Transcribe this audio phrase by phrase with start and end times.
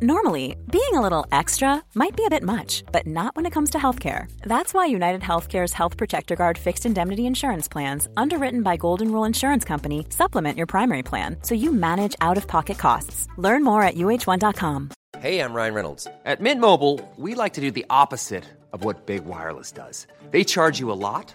[0.00, 3.70] Normally, being a little extra might be a bit much, but not when it comes
[3.70, 4.30] to healthcare.
[4.42, 9.24] That's why United Healthcare's Health Protector Guard fixed indemnity insurance plans, underwritten by Golden Rule
[9.24, 13.26] Insurance Company, supplement your primary plan so you manage out of pocket costs.
[13.38, 14.90] Learn more at uh1.com.
[15.18, 16.06] Hey, I'm Ryan Reynolds.
[16.24, 20.06] At Mint Mobile, we like to do the opposite of what Big Wireless does.
[20.30, 21.34] They charge you a lot,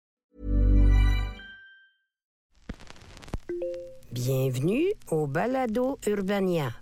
[4.11, 6.73] Bienvenue au Balado Urbania.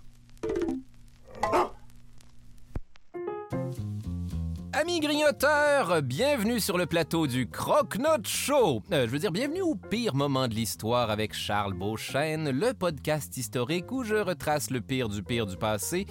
[4.72, 8.82] Amis grignoteurs, bienvenue sur le plateau du Croque-Note Show.
[8.90, 13.36] Euh, je veux dire, bienvenue au pire moment de l'histoire avec Charles Beauchesne, le podcast
[13.36, 16.06] historique où je retrace le pire du pire du passé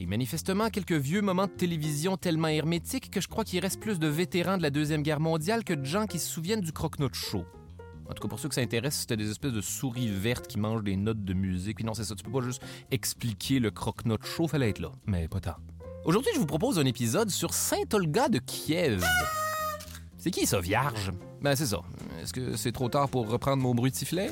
[0.00, 4.00] et manifestement quelques vieux moments de télévision tellement hermétiques que je crois qu'il reste plus
[4.00, 7.14] de vétérans de la Deuxième Guerre mondiale que de gens qui se souviennent du Croque-Note
[7.14, 7.44] Show.
[8.08, 10.58] En tout cas, pour ceux que ça intéresse, c'était des espèces de souris vertes qui
[10.58, 11.76] mangent des notes de musique.
[11.76, 14.92] Puis non, c'est ça, tu peux pas juste expliquer le croque-note chaud, fallait être là.
[15.06, 15.56] Mais pas tant.
[16.04, 19.04] Aujourd'hui, je vous propose un épisode sur Saint-Olga de Kiev.
[20.18, 21.12] C'est qui ça, vierge?
[21.40, 21.80] Ben, c'est ça.
[22.20, 24.30] Est-ce que c'est trop tard pour reprendre mon bruit de sifflet?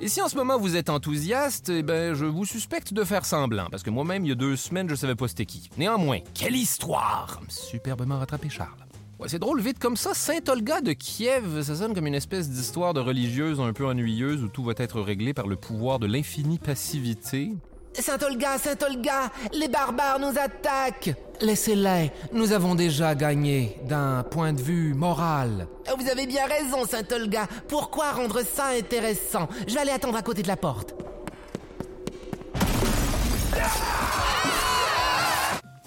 [0.00, 3.24] Et si en ce moment vous êtes enthousiaste, eh ben, je vous suspecte de faire
[3.24, 5.70] semblant, parce que moi-même, il y a deux semaines, je savais pas c'était qui.
[5.78, 7.40] Néanmoins, quelle histoire!
[7.48, 8.85] Superbement rattrapé, Charles.
[9.24, 13.00] C'est drôle, vite comme ça, Saint-Olga de Kiev, ça sonne comme une espèce d'histoire de
[13.00, 17.52] religieuse un peu ennuyeuse où tout va être réglé par le pouvoir de l'infinie passivité.
[17.94, 24.94] Saint-Olga, Saint-Olga, les barbares nous attaquent Laissez-les, nous avons déjà gagné, d'un point de vue
[24.94, 25.66] moral.
[25.98, 27.46] Vous avez bien raison, Saint-Olga.
[27.68, 29.48] Pourquoi rendre ça intéressant?
[29.66, 30.94] Je vais aller attendre à côté de la porte.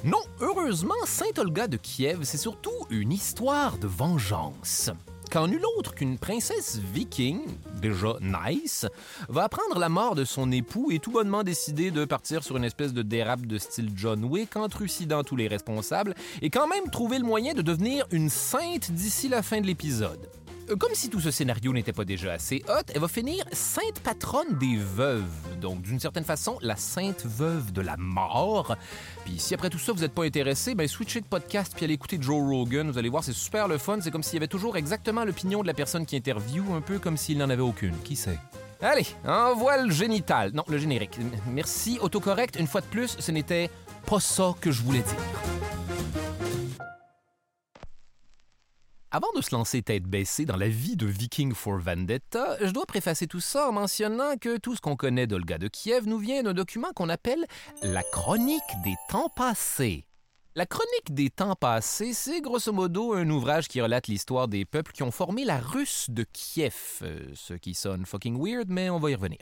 [0.05, 4.91] Non, heureusement, Saint-Olga de Kiev, c'est surtout une histoire de vengeance.
[5.29, 7.41] Quand nul autre qu'une princesse viking,
[7.81, 8.87] déjà nice,
[9.27, 12.63] va apprendre la mort de son époux et tout bonnement décider de partir sur une
[12.63, 16.89] espèce de dérape de style John Wick en trucidant tous les responsables et quand même
[16.89, 20.29] trouver le moyen de devenir une sainte d'ici la fin de l'épisode.
[20.69, 23.99] Euh, Comme si tout ce scénario n'était pas déjà assez hot, elle va finir sainte
[24.03, 25.23] patronne des veuves.
[25.61, 28.75] Donc, d'une certaine façon, la sainte veuve de la mort.
[29.25, 31.95] Puis, si après tout ça, vous n'êtes pas intéressé, ben switchez de podcast puis allez
[31.95, 32.89] écouter Joe Rogan.
[32.89, 33.99] Vous allez voir, c'est super le fun.
[34.01, 36.99] C'est comme s'il y avait toujours exactement l'opinion de la personne qui interviewe, un peu
[36.99, 37.95] comme s'il n'en avait aucune.
[38.03, 38.39] Qui sait?
[38.81, 40.51] Allez, envoie le génital.
[40.53, 41.19] Non, le générique.
[41.51, 42.57] Merci, autocorrect.
[42.57, 43.69] Une fois de plus, ce n'était
[44.05, 45.88] pas ça que je voulais dire.
[49.11, 52.85] Avant de se lancer tête baissée dans la vie de Viking for Vendetta, je dois
[52.85, 56.43] préfacer tout ça en mentionnant que tout ce qu'on connaît d'Olga de Kiev nous vient
[56.43, 57.43] d'un document qu'on appelle
[57.81, 60.05] la Chronique des temps passés.
[60.55, 64.91] La Chronique des temps passés, c'est grosso modo un ouvrage qui relate l'histoire des peuples
[64.91, 66.73] qui ont formé la Russe de Kiev,
[67.03, 69.37] euh, ce qui sonne fucking weird, mais on va y revenir.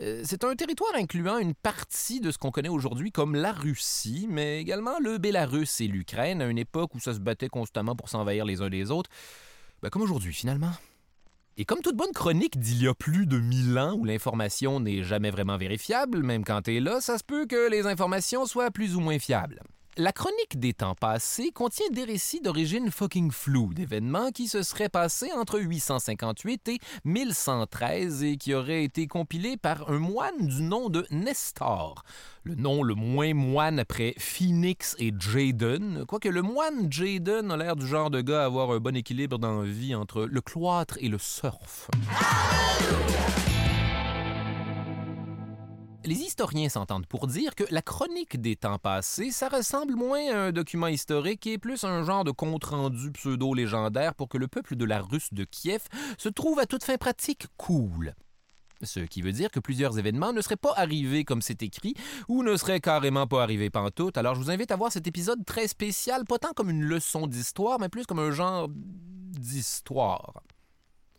[0.00, 4.28] Euh, c'est un territoire incluant une partie de ce qu'on connaît aujourd'hui comme la Russie,
[4.30, 8.08] mais également le Bélarus et l'Ukraine, à une époque où ça se battait constamment pour
[8.08, 9.10] s'envahir les uns les autres,
[9.82, 10.72] Ben, comme aujourd'hui finalement.
[11.56, 15.02] Et comme toute bonne chronique d'il y a plus de mille ans où l'information n'est
[15.02, 18.94] jamais vraiment vérifiable, même quand t'es là, ça se peut que les informations soient plus
[18.94, 19.60] ou moins fiables.
[19.98, 24.90] La chronique des temps passés contient des récits d'origine fucking floue d'événements qui se seraient
[24.90, 30.90] passés entre 858 et 1113 et qui auraient été compilés par un moine du nom
[30.90, 32.04] de Nestor.
[32.44, 37.74] Le nom le moins moine après Phoenix et Jaden, quoique le moine Jaden a l'air
[37.74, 40.98] du genre de gars à avoir un bon équilibre dans la vie entre le cloître
[41.00, 41.88] et le surf.
[46.06, 50.38] Les historiens s'entendent pour dire que la chronique des temps passés, ça ressemble moins à
[50.38, 54.76] un document historique et plus à un genre de compte-rendu pseudo-légendaire pour que le peuple
[54.76, 55.82] de la Russe de Kiev
[56.16, 58.14] se trouve à toute fin pratique cool.
[58.82, 61.94] Ce qui veut dire que plusieurs événements ne seraient pas arrivés comme c'est écrit
[62.28, 64.16] ou ne seraient carrément pas arrivés pantoute.
[64.16, 67.26] Alors je vous invite à voir cet épisode très spécial, pas tant comme une leçon
[67.26, 70.34] d'histoire, mais plus comme un genre d'histoire.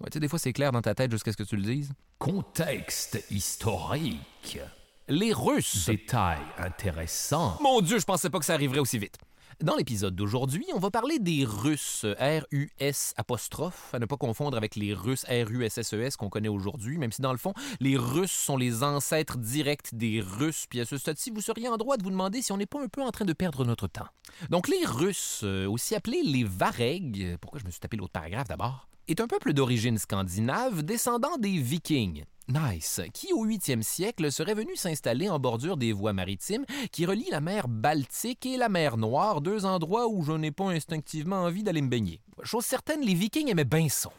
[0.05, 1.91] Tu sais, des fois c'est clair dans ta tête jusqu'à ce que tu le dises.
[2.19, 4.59] Contexte historique.
[5.09, 5.85] Les Russes.
[5.85, 7.57] Détail intéressant.
[7.61, 9.17] Mon Dieu, je pensais pas que ça arriverait aussi vite.
[9.61, 14.75] Dans l'épisode d'aujourd'hui, on va parler des Russes, R-U-S apostrophe, à ne pas confondre avec
[14.75, 18.83] les Russes R-U-S-S-E-S qu'on connaît aujourd'hui, même si dans le fond, les Russes sont les
[18.83, 22.41] ancêtres directs des Russes, puis à ce stade-ci, vous seriez en droit de vous demander
[22.41, 24.07] si on n'est pas un peu en train de perdre notre temps.
[24.49, 28.49] Donc les Russes, euh, aussi appelés les Varegs, pourquoi je me suis tapé l'autre paragraphe
[28.49, 28.89] d'abord?
[29.07, 32.25] est un peuple d'origine scandinave descendant des Vikings.
[32.49, 36.63] Nice, qui au 8e siècle serait venu s'installer en bordure des voies maritimes
[36.93, 40.69] qui relient la mer Baltique et la mer Noire, deux endroits où je n'ai pas
[40.69, 42.21] instinctivement envie d'aller me baigner.
[42.43, 44.09] Chose certaine, les Vikings aimaient bien ça.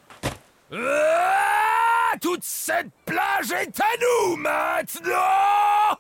[0.71, 5.97] Ah, toute cette plage est à nous maintenant!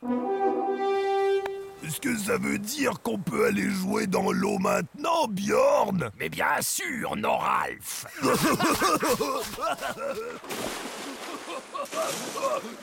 [1.82, 6.10] Est-ce que ça veut dire qu'on peut aller jouer dans l'eau maintenant, Bjorn?
[6.18, 8.04] Mais bien sûr, Noralf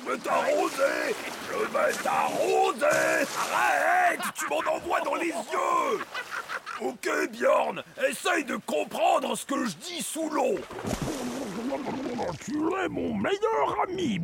[0.06, 1.16] Je vais t'arroser.
[1.50, 3.27] Je vais t'arroser.
[3.54, 4.22] Arrête.
[4.36, 6.00] Tu m'en envoies dans les yeux.
[6.81, 10.56] Ok, Bjorn, essaye de comprendre ce que je dis sous l'eau.
[12.44, 14.19] Tu es mon meilleur ami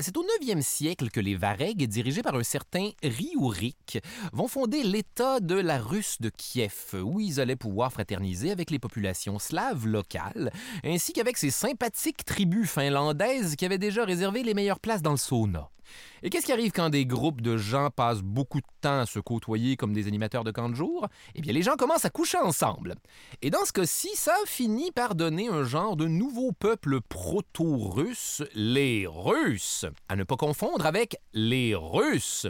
[0.00, 3.98] C'est au 9e siècle que les Varegs, dirigés par un certain Riourik,
[4.32, 8.78] vont fonder l'État de la Russe de Kiev, où ils allaient pouvoir fraterniser avec les
[8.78, 10.52] populations slaves locales,
[10.84, 15.16] ainsi qu'avec ces sympathiques tribus finlandaises qui avaient déjà réservé les meilleures places dans le
[15.16, 15.68] sauna.
[16.22, 19.18] Et qu'est-ce qui arrive quand des groupes de gens passent beaucoup de temps à se
[19.18, 21.06] côtoyer comme des animateurs de camp de jour?
[21.34, 22.94] Eh bien, les gens commencent à coucher ensemble.
[23.42, 29.06] Et dans ce cas-ci, ça finit par donner un genre de nouveau peuple proto-russe, les
[29.06, 29.86] Russes.
[30.08, 32.46] À ne pas confondre avec les Russes.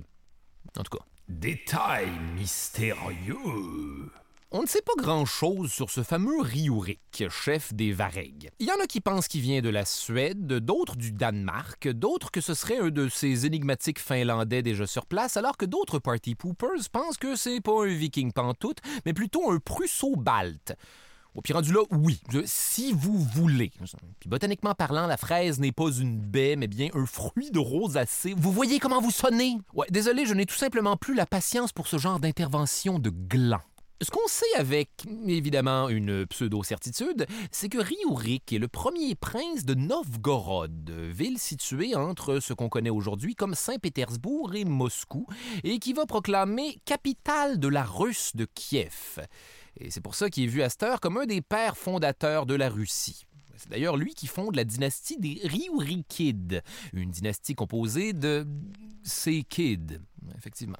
[0.78, 1.04] En tout cas.
[1.28, 3.36] Détail mystérieux
[4.50, 8.48] On ne sait pas grand-chose sur ce fameux Riourik, chef des Varegs.
[8.58, 12.30] Il y en a qui pensent qu'il vient de la Suède, d'autres du Danemark, d'autres
[12.30, 16.34] que ce serait un de ces énigmatiques Finlandais déjà sur place, alors que d'autres party
[16.34, 20.74] poopers pensent que c'est pas un viking pantoute, mais plutôt un prusso-balte.
[21.34, 23.70] Au pire rendu là, oui, si vous voulez.
[24.18, 28.32] Puis botaniquement parlant, la fraise n'est pas une baie, mais bien un fruit de rosacée.
[28.34, 29.58] Vous voyez comment vous sonnez?
[29.74, 33.60] Ouais, désolé, je n'ai tout simplement plus la patience pour ce genre d'intervention de gland.
[34.00, 34.90] Ce qu'on sait avec,
[35.26, 42.38] évidemment, une pseudo-certitude, c'est que Riourik est le premier prince de Novgorod, ville située entre
[42.38, 45.26] ce qu'on connaît aujourd'hui comme Saint-Pétersbourg et Moscou,
[45.64, 49.18] et qui va proclamer capitale de la Russe de Kiev.
[49.80, 52.46] Et c'est pour ça qu'il est vu à cette heure comme un des pères fondateurs
[52.46, 53.26] de la Russie.
[53.56, 56.62] C'est d'ailleurs lui qui fonde la dynastie des Riurikides,
[56.92, 58.46] une dynastie composée de
[59.02, 59.98] ces kids,
[60.36, 60.78] effectivement.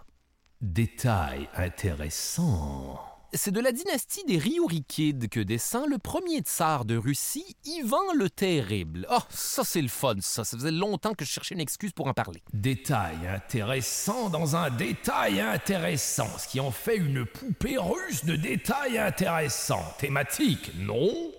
[0.61, 2.99] Détail intéressant.
[3.33, 8.29] C'est de la dynastie des Riurikides que descend le premier tsar de Russie, Ivan le
[8.29, 9.07] Terrible.
[9.09, 10.43] Oh, ça c'est le fun, ça.
[10.43, 12.43] Ça faisait longtemps que je cherchais une excuse pour en parler.
[12.53, 18.99] Détail intéressant dans un détail intéressant, ce qui en fait une poupée russe de détails
[18.99, 19.95] intéressants.
[19.99, 21.31] Thématique, non?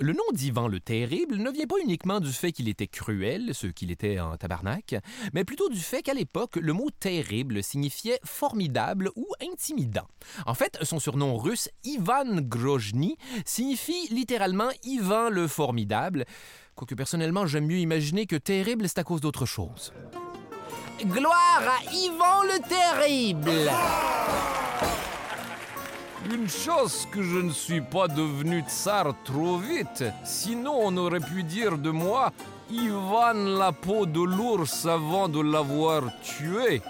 [0.00, 3.66] Le nom d'Ivan le Terrible ne vient pas uniquement du fait qu'il était cruel, ce
[3.66, 4.94] qu'il était en tabarnak,
[5.34, 10.06] mais plutôt du fait qu'à l'époque, le mot terrible signifiait formidable ou intimidant.
[10.46, 16.26] En fait, son surnom russe, Ivan Grozny, signifie littéralement Ivan le Formidable,
[16.76, 19.92] quoique personnellement j'aime mieux imaginer que terrible c'est à cause d'autre chose.
[21.04, 23.70] Gloire à Ivan le Terrible!
[26.30, 30.04] Une chance que je ne suis pas devenu tsar trop vite.
[30.24, 32.32] Sinon, on aurait pu dire de moi
[32.70, 36.82] Ivan la peau de l'ours avant de l'avoir tué.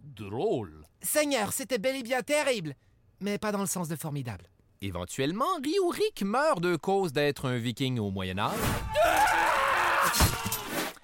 [0.00, 0.86] Drôle.
[1.02, 2.74] Seigneur, c'était bel et bien terrible,
[3.20, 4.48] mais pas dans le sens de formidable.
[4.80, 8.52] Éventuellement, Riourik meurt de cause d'être un viking au Moyen Âge.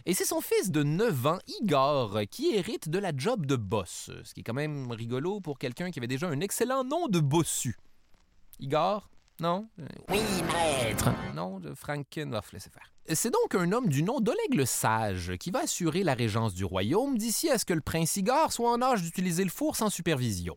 [0.05, 4.11] Et c'est son fils de 9 ans, Igor, qui hérite de la job de boss,
[4.25, 7.21] ce qui est quand même rigolo pour quelqu'un qui avait déjà un excellent nom de
[7.21, 7.77] bossu.
[8.59, 9.09] Igor?
[9.41, 9.69] Non?
[10.09, 10.21] Oui,
[10.53, 12.93] maître Non, de Frankenhoff, laissez faire.
[13.13, 16.65] C'est donc un homme du nom d'Oleg le Sage qui va assurer la régence du
[16.65, 19.91] royaume d'ici à ce que le prince Igor soit en âge d'utiliser le four sans
[19.91, 20.57] supervision.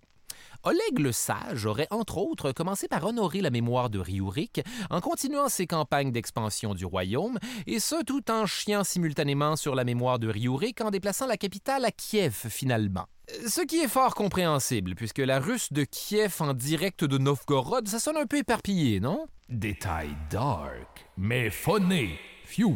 [0.66, 5.48] Oleg le Sage aurait entre autres commencé par honorer la mémoire de Riourik en continuant
[5.48, 10.28] ses campagnes d'expansion du royaume, et ce tout en chiant simultanément sur la mémoire de
[10.28, 13.06] Riourik en déplaçant la capitale à Kiev finalement.
[13.48, 18.00] Ce qui est fort compréhensible, puisque la russe de Kiev en direct de Novgorod, ça
[18.00, 19.28] sonne un peu éparpillé, non?
[19.50, 22.18] Détail dark, mais phoné.
[22.46, 22.76] Phew.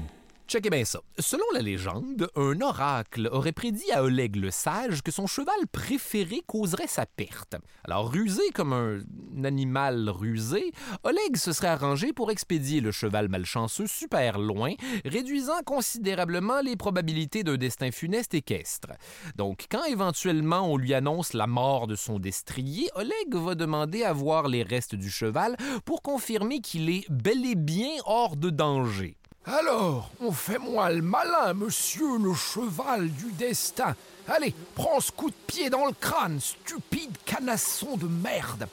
[0.50, 1.02] Checkez bien ça.
[1.20, 6.42] Selon la légende, un oracle aurait prédit à Oleg le Sage que son cheval préféré
[6.48, 7.56] causerait sa perte.
[7.84, 10.72] Alors, rusé comme un animal rusé,
[11.04, 14.74] Oleg se serait arrangé pour expédier le cheval malchanceux super loin,
[15.06, 18.88] réduisant considérablement les probabilités d'un destin funeste équestre.
[19.36, 24.14] Donc, quand éventuellement on lui annonce la mort de son destrier, Oleg va demander à
[24.14, 29.19] voir les restes du cheval pour confirmer qu'il est bel et bien hors de danger.
[29.46, 33.96] Alors, on fait moi le malin, monsieur le cheval du destin.
[34.28, 38.68] Allez, prends ce coup de pied dans le crâne, stupide canasson de merde.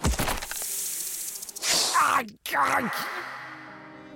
[1.98, 2.20] Ah,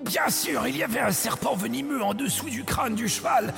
[0.03, 3.53] Bien sûr, il y avait un serpent venimeux en dessous du crâne du cheval.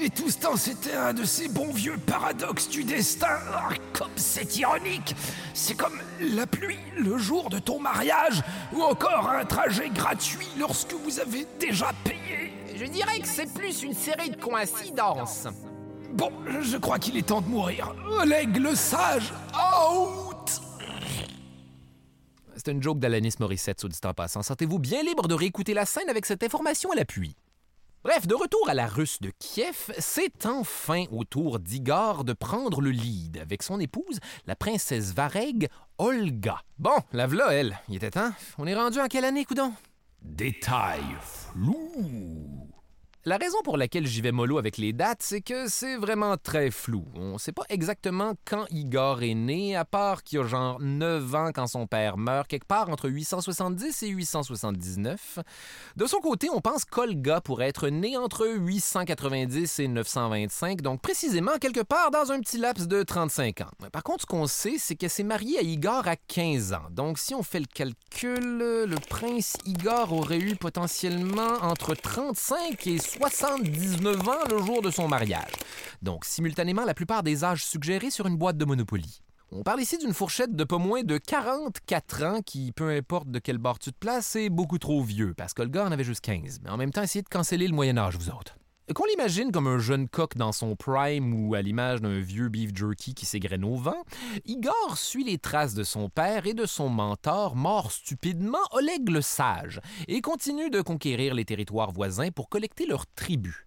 [0.00, 3.38] Et tout ce temps, c'était un de ces bons vieux paradoxes du destin.
[3.52, 5.14] Ah, comme c'est ironique.
[5.54, 10.92] C'est comme la pluie le jour de ton mariage, ou encore un trajet gratuit lorsque
[10.92, 12.52] vous avez déjà payé.
[12.76, 15.46] Je dirais que c'est plus une série de coïncidences.
[16.12, 17.94] Bon, je crois qu'il est temps de mourir.
[18.20, 20.23] Oleg le sage, out
[22.56, 24.42] C'est une joke d'Alanis Morissette, soit dit en passant.
[24.42, 27.36] Sentez-vous bien libre de réécouter la scène avec cette information à l'appui.
[28.04, 32.82] Bref, de retour à la Russe de Kiev, c'est enfin au tour d'Igor de prendre
[32.82, 36.60] le lead avec son épouse, la princesse Vareg, Olga.
[36.78, 37.78] Bon, la v'là, elle.
[37.88, 38.30] Il était temps.
[38.58, 39.72] On est rendu en quelle année, coudon?
[40.20, 42.53] Détail flou.
[43.26, 46.70] La raison pour laquelle j'y vais mollo avec les dates, c'est que c'est vraiment très
[46.70, 47.06] flou.
[47.14, 51.50] On sait pas exactement quand Igor est né, à part qu'il a genre 9 ans
[51.54, 55.38] quand son père meurt, quelque part entre 870 et 879.
[55.96, 61.56] De son côté, on pense qu'Olga pourrait être née entre 890 et 925, donc précisément
[61.58, 63.70] quelque part dans un petit laps de 35 ans.
[63.90, 66.90] Par contre, ce qu'on sait, c'est qu'elle s'est mariée à Igor à 15 ans.
[66.90, 72.98] Donc si on fait le calcul, le prince Igor aurait eu potentiellement entre 35 et
[73.16, 75.52] 79 ans le jour de son mariage.
[76.02, 79.20] Donc, simultanément, la plupart des âges suggérés sur une boîte de Monopoly.
[79.52, 83.38] On parle ici d'une fourchette de pas moins de 44 ans qui, peu importe de
[83.38, 86.60] quel bord tu te places, est beaucoup trop vieux, parce gars en avait juste 15.
[86.64, 88.56] Mais en même temps, essayez de canceller le Moyen Âge, vous autres.
[88.92, 92.76] Qu'on l'imagine comme un jeune coq dans son prime ou à l'image d'un vieux beef
[92.76, 94.04] jerky qui s'égrène au vent,
[94.44, 99.22] Igor suit les traces de son père et de son mentor, mort stupidement, Oleg le
[99.22, 103.66] Sage, et continue de conquérir les territoires voisins pour collecter leur tribut.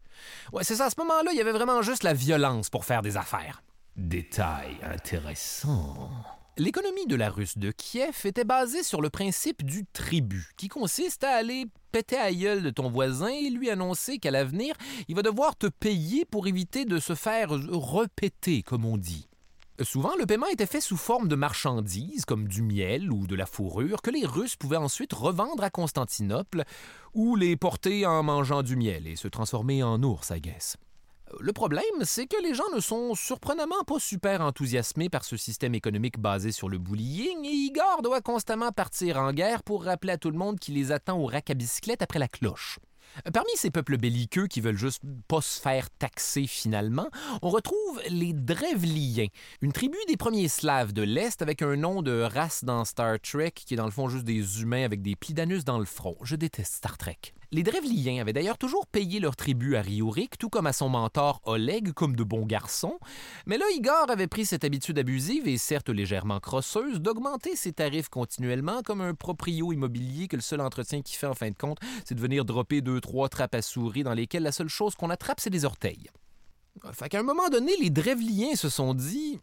[0.53, 3.01] Ouais, c'est ça, à ce moment-là, il y avait vraiment juste la violence pour faire
[3.01, 3.63] des affaires.
[3.95, 6.12] Détail intéressant.
[6.59, 11.23] L'économie de la Russe de Kiev était basée sur le principe du tribut, qui consiste
[11.23, 14.73] à aller péter à de ton voisin et lui annoncer qu'à l'avenir,
[15.07, 19.27] il va devoir te payer pour éviter de se faire repéter, comme on dit.
[19.83, 23.45] Souvent, le paiement était fait sous forme de marchandises, comme du miel ou de la
[23.45, 26.63] fourrure, que les Russes pouvaient ensuite revendre à Constantinople
[27.13, 30.75] ou les porter en mangeant du miel et se transformer en ours, I guess.
[31.39, 35.75] Le problème, c'est que les gens ne sont surprenamment pas super enthousiasmés par ce système
[35.75, 40.17] économique basé sur le bullying et Igor doit constamment partir en guerre pour rappeler à
[40.17, 42.79] tout le monde qu'il les attend au rack à bicyclette après la cloche.
[43.34, 47.10] Parmi ces peuples belliqueux qui veulent juste pas se faire taxer finalement,
[47.41, 49.27] on retrouve les Drevliens,
[49.62, 53.51] une tribu des premiers Slaves de l'Est avec un nom de race dans Star Trek
[53.51, 56.15] qui est dans le fond juste des humains avec des plis d'anus dans le front.
[56.24, 57.34] Je déteste Star Trek.
[57.54, 61.39] Les Drevliens avaient d'ailleurs toujours payé leur tribut à Riorik, tout comme à son mentor
[61.46, 63.00] Oleg, comme de bons garçons.
[63.46, 68.10] Mais là, Igor avait pris cette habitude abusive et certes légèrement crosseuse d'augmenter ses tarifs
[68.10, 71.80] continuellement comme un proprio immobilier que le seul entretien qu'il fait en fin de compte,
[72.04, 75.10] c'est de venir dropper deux, trois trappes à souris dans lesquelles la seule chose qu'on
[75.10, 76.10] attrape, c'est des orteils.
[76.92, 79.39] Fait qu'à un moment donné, les Drevliens se sont dit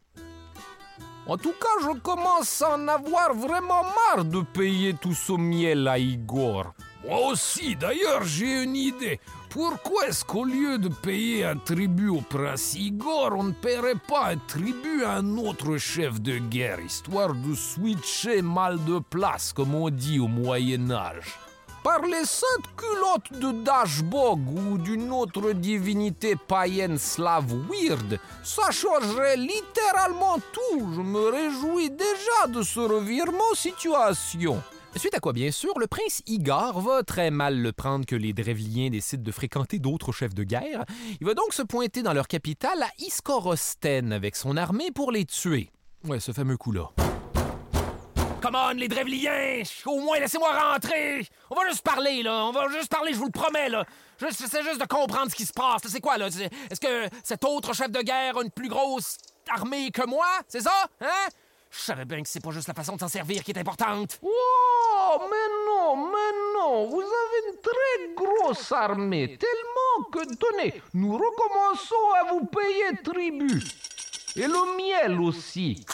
[1.27, 5.89] en tout cas, je commence à en avoir vraiment marre de payer tout ce miel
[5.89, 6.75] à Igor.
[7.07, 9.21] Moi aussi, d'ailleurs, j'ai une idée.
[9.51, 14.31] Pourquoi est-ce qu'au lieu de payer un tribut au prince Igor, on ne paierait pas
[14.31, 19.75] un tribut à un autre chef de guerre, histoire de switcher mal de place, comme
[19.75, 21.39] on dit au Moyen Âge?
[21.85, 29.37] Par les saintes culottes de Dashbog ou d'une autre divinité païenne slave weird, ça changerait
[29.37, 30.95] littéralement tout.
[30.97, 34.63] Je me réjouis déjà de ce revirement situation.
[34.97, 38.33] Suite à quoi, bien sûr, le prince Igor va très mal le prendre que les
[38.33, 40.85] Drevliens décident de fréquenter d'autres chefs de guerre.
[41.21, 45.25] Il va donc se pointer dans leur capitale à Iskorosten avec son armée pour les
[45.25, 45.71] tuer.
[46.05, 46.91] Ouais, ce fameux coup-là.
[48.41, 49.63] Come on, les Drevliens!
[49.87, 51.27] Au moins, laissez-moi rentrer!
[51.51, 52.45] On va juste parler, là!
[52.47, 53.85] On va juste parler, je vous le promets, là!
[54.21, 55.83] J'essaie juste de comprendre ce qui se passe.
[55.89, 56.29] C'est quoi, là?
[56.29, 59.17] Est-ce que cet autre chef de guerre a une plus grosse
[59.51, 60.27] armée que moi?
[60.47, 60.89] C'est ça?
[61.01, 61.29] Hein?
[61.77, 64.21] Je savais bien que c'est pas juste la façon de s'en servir qui est importante.
[64.23, 66.87] Oh, mais non, mais non!
[66.89, 73.65] Vous avez une très grosse armée, tellement que, tenez, nous recommençons à vous payer tribut.
[74.37, 75.85] Et le miel aussi.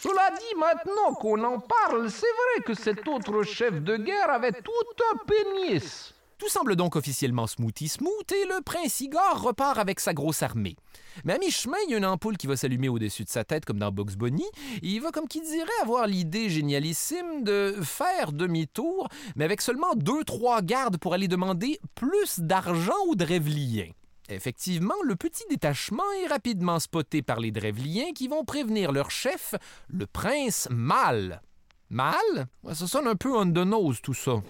[0.00, 4.52] Cela dit, maintenant qu'on en parle, c'est vrai que cet autre chef de guerre avait
[4.52, 6.14] tout un pénis.
[6.38, 10.76] Tout semble donc officiellement smoothie smooth et le prince Igor repart avec sa grosse armée.
[11.24, 13.64] Mais à mi-chemin, il y a une ampoule qui va s'allumer au-dessus de sa tête
[13.64, 14.44] comme dans Bugs Bunny.
[14.82, 19.94] Et il va, comme qui dirait, avoir l'idée génialissime de faire demi-tour, mais avec seulement
[19.94, 23.92] deux, trois gardes pour aller demander plus d'argent aux Drevliens.
[24.28, 29.54] Effectivement, le petit détachement est rapidement spoté par les Drevliens qui vont prévenir leur chef,
[29.88, 31.40] le prince Mal.
[31.88, 32.48] Mal?
[32.74, 34.42] Ça sonne un peu on the nose, tout ça.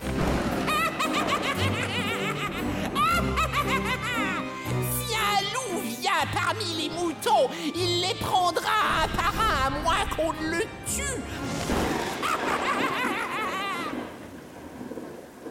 [7.75, 11.02] Il les prendra un par un à moins qu'on ne le tue.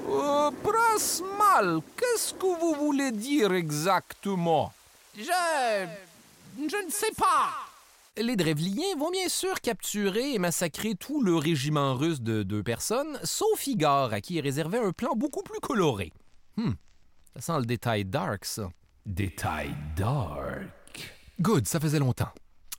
[0.07, 4.71] Euh, Prince Mal, qu'est-ce que vous voulez dire exactement?
[5.17, 5.23] Je...
[5.23, 7.49] je ne sais pas.
[8.17, 13.19] Les Drevliens vont bien sûr capturer et massacrer tout le régiment russe de deux personnes,
[13.23, 16.13] sauf Igor, à qui est réservé un plan beaucoup plus coloré.
[16.55, 16.73] Hmm,
[17.35, 18.69] ça sent le détail dark, ça.
[19.05, 20.61] Détail dark.
[21.41, 22.29] Good, ça faisait longtemps.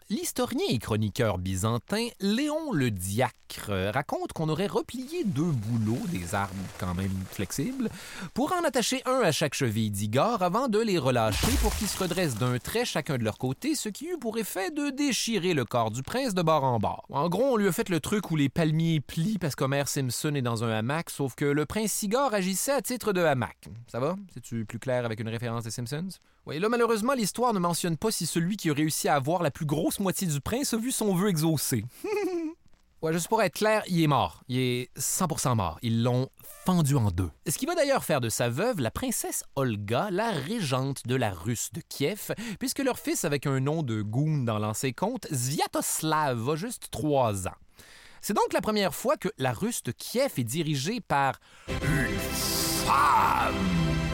[0.08, 6.34] L'historien et chroniqueur byzantin Léon le Diacre euh, raconte qu'on aurait replié deux bouleaux, des
[6.34, 7.90] armes quand même flexibles,
[8.32, 11.98] pour en attacher un à chaque cheville d'Igor avant de les relâcher pour qu'ils se
[11.98, 15.66] redressent d'un trait chacun de leur côté, ce qui eut pour effet de déchirer le
[15.66, 17.04] corps du prince de bord en bord.
[17.10, 20.34] En gros, on lui a fait le truc où les palmiers plient parce qu'Homer Simpson
[20.34, 23.68] est dans un hamac, sauf que le prince Igor agissait à titre de hamac.
[23.86, 24.16] Ça va?
[24.32, 26.08] C'est-tu plus clair avec une référence des Simpsons?
[26.46, 29.50] Oui, là, malheureusement, l'histoire ne mentionne pas si celui qui a réussi à avoir la
[29.50, 31.84] plus grosse moitié du prince a vu son vœu exaucé.
[33.02, 34.44] ouais, juste pour être clair, il est mort.
[34.46, 35.80] Il est 100% mort.
[35.82, 36.28] Ils l'ont
[36.64, 37.30] fendu en deux.
[37.48, 41.32] Ce qui va d'ailleurs faire de sa veuve la princesse Olga, la régente de la
[41.32, 46.48] Russe de Kiev, puisque leur fils, avec un nom de goon dans l'ancien conte, Sviatoslav,
[46.48, 47.58] a juste trois ans.
[48.20, 52.18] C'est donc la première fois que la Russe de Kiev est dirigée par une
[52.86, 54.05] femme.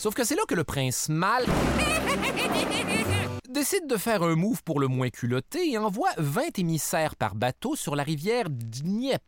[0.00, 1.44] Sauf que c'est là que le prince Mal
[3.50, 7.76] décide de faire un move pour le moins culotté et envoie 20 émissaires par bateau
[7.76, 9.20] sur la rivière Dniepr.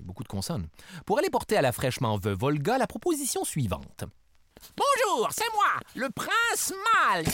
[0.00, 0.68] Beaucoup de consonnes.
[1.06, 4.04] Pour aller porter à la fraîchement veuve Volga la proposition suivante.
[4.76, 7.24] Bonjour, c'est moi, le prince Mal.
[7.24, 7.32] Nya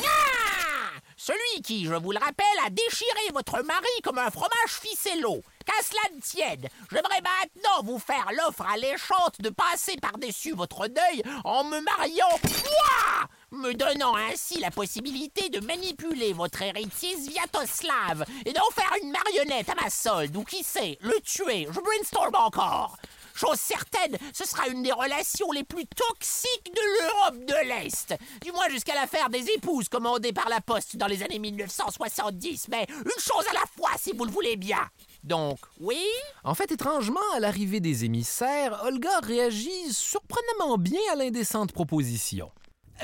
[1.17, 5.43] Celui qui, je vous le rappelle, a déchiré votre mari comme un fromage ficello.
[5.65, 11.23] Qu'à cela ne tienne, j'aimerais maintenant vous faire l'offre alléchante de passer par-dessus votre deuil
[11.45, 18.53] en me mariant, moi, me donnant ainsi la possibilité de manipuler votre héritier Sviatoslav et
[18.53, 22.97] d'en faire une marionnette à ma solde, ou qui sait, le tuer, je brainstorm encore.
[23.35, 28.15] Chose certaine, ce sera une des relations les plus toxiques de l'Europe de l'Est.
[28.43, 32.69] Du moins jusqu'à l'affaire des épouses commandées par la Poste dans les années 1970.
[32.69, 34.87] Mais une chose à la fois, si vous le voulez bien.
[35.25, 36.03] Donc, oui?
[36.43, 42.51] En fait, étrangement, à l'arrivée des émissaires, Olga réagit surprenamment bien à l'indécente proposition.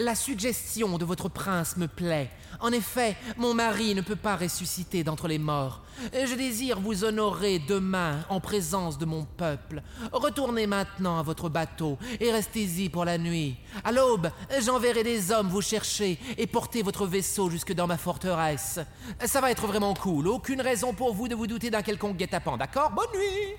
[0.00, 2.30] La suggestion de votre prince me plaît.
[2.60, 5.82] En effet, mon mari ne peut pas ressusciter d'entre les morts.
[6.12, 9.82] Je désire vous honorer demain en présence de mon peuple.
[10.12, 13.56] Retournez maintenant à votre bateau et restez-y pour la nuit.
[13.82, 14.30] À l'aube,
[14.64, 18.78] j'enverrai des hommes vous chercher et porter votre vaisseau jusque dans ma forteresse.
[19.24, 20.28] Ça va être vraiment cool.
[20.28, 22.92] Aucune raison pour vous de vous douter d'un quelconque guet-apens, d'accord?
[22.92, 23.56] Bonne nuit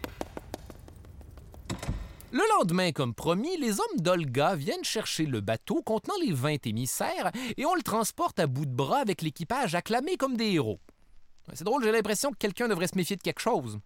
[2.32, 7.32] Le lendemain, comme promis, les hommes d'Olga viennent chercher le bateau contenant les 20 émissaires
[7.58, 10.80] et on le transporte à bout de bras avec l'équipage acclamé comme des héros.
[11.54, 13.80] C'est drôle, j'ai l'impression que quelqu'un devrait se méfier de quelque chose.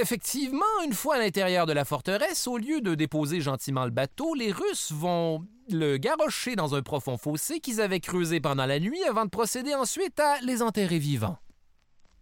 [0.00, 4.34] Effectivement, une fois à l'intérieur de la forteresse, au lieu de déposer gentiment le bateau,
[4.34, 9.02] les Russes vont le garrocher dans un profond fossé qu'ils avaient creusé pendant la nuit
[9.04, 11.38] avant de procéder ensuite à les enterrer vivants.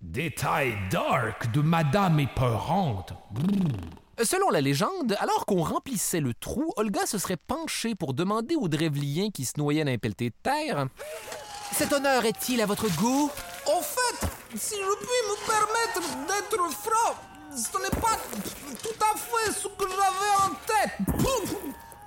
[0.00, 3.12] Détail dark de Madame épeurante.
[4.22, 8.68] Selon la légende, alors qu'on remplissait le trou, Olga se serait penchée pour demander aux
[8.68, 10.86] Drevliens qui se noyaient d'un pelleté de terre
[11.72, 13.30] Cet honneur est-il à votre goût?
[13.66, 17.16] Au fait, si je puis me permettre d'être franc,
[17.56, 18.18] ce n'est pas
[18.82, 21.26] tout à fait ce que j'avais en tête.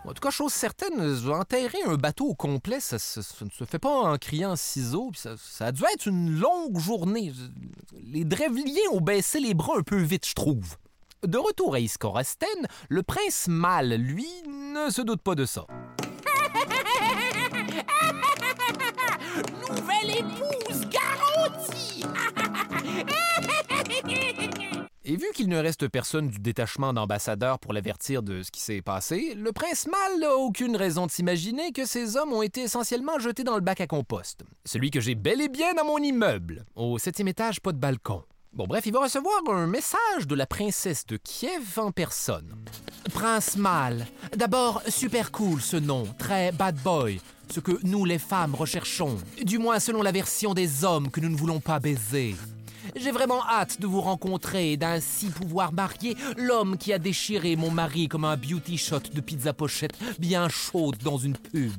[0.08, 3.64] En tout cas, chose certaine, enterrer un bateau au complet, ça, ça- ça ne se
[3.66, 5.10] fait pas en criant ciseaux.
[5.12, 7.34] puis Ça, ça a dû être une longue journée.
[8.04, 10.76] Les Drevliens ont baissé les bras un peu vite, je trouve.
[11.26, 15.66] De retour à Iskorosten, le prince Mal, lui, ne se doute pas de ça.
[19.68, 22.04] Nouvelle épouse garantie
[25.04, 28.84] Et vu qu'il ne reste personne du détachement d'ambassadeurs pour l'avertir de ce qui s'est
[28.84, 33.18] passé, le prince Mal n'a aucune raison de s'imaginer que ces hommes ont été essentiellement
[33.18, 34.44] jetés dans le bac à compost.
[34.64, 36.66] Celui que j'ai bel et bien dans mon immeuble.
[36.76, 38.22] Au septième étage, pas de balcon.
[38.56, 42.56] Bon, bref, il va recevoir un message de la princesse de Kiev en personne.
[43.14, 44.08] Prince Mal.
[44.34, 47.20] D'abord, super cool ce nom, très bad boy.
[47.50, 49.18] Ce que nous les femmes recherchons.
[49.44, 52.38] Du moins selon la version des hommes que nous ne voulons pas baiser.
[52.96, 57.72] J'ai vraiment hâte de vous rencontrer et d'ainsi pouvoir marier l'homme qui a déchiré mon
[57.72, 61.72] mari comme un beauty shot de pizza pochette bien chaude dans une pub.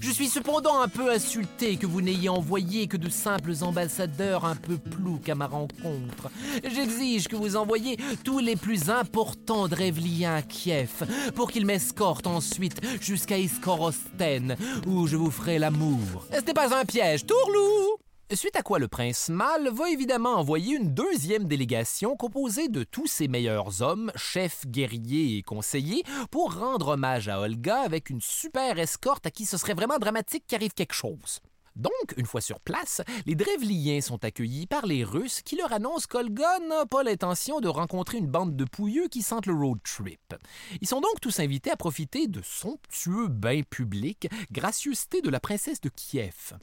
[0.00, 4.56] Je suis cependant un peu insulté que vous n'ayez envoyé que de simples ambassadeurs un
[4.56, 6.30] peu ploucs à ma rencontre.
[6.64, 12.80] J'exige que vous envoyiez tous les plus importants Drevliens à Kiev pour qu'ils m'escortent ensuite
[13.00, 14.56] jusqu'à Iskorosten
[14.86, 16.26] où je vous ferai l'amour.
[16.32, 18.07] Ce n'est pas un piège, tourlou!
[18.34, 23.06] Suite à quoi le prince Mal va évidemment envoyer une deuxième délégation composée de tous
[23.06, 28.78] ses meilleurs hommes, chefs, guerriers et conseillers, pour rendre hommage à Olga avec une super
[28.78, 31.40] escorte à qui ce serait vraiment dramatique qu'arrive quelque chose.
[31.74, 36.06] Donc, une fois sur place, les Drevliens sont accueillis par les Russes qui leur annoncent
[36.06, 40.34] qu'Olga n'a pas l'intention de rencontrer une bande de pouilleux qui sentent le road trip.
[40.82, 45.80] Ils sont donc tous invités à profiter de somptueux bains publics, gracieuseté de la princesse
[45.80, 46.58] de Kiev.